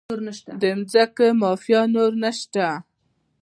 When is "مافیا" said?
1.41-1.81